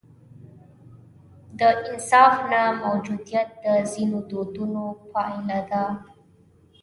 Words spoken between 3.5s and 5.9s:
د ځینو دودونو پایله ده.